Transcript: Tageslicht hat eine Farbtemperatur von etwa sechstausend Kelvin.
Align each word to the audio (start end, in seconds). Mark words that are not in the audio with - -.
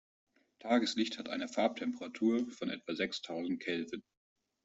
Tageslicht 0.57 1.19
hat 1.19 1.29
eine 1.29 1.47
Farbtemperatur 1.47 2.49
von 2.49 2.71
etwa 2.71 2.95
sechstausend 2.95 3.59
Kelvin. 3.61 4.01